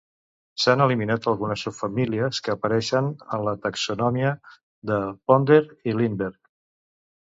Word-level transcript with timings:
S'han 0.61 0.81
eliminat 0.85 1.27
algunes 1.31 1.65
subfamílies 1.67 2.41
que 2.47 2.55
apareix 2.55 2.91
en 3.03 3.13
la 3.51 3.55
taxonomia 3.69 4.35
de 4.93 5.03
Ponder 5.33 5.65
i 5.93 6.01
Lindberg. 6.03 6.47